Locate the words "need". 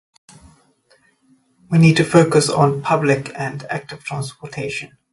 1.77-1.95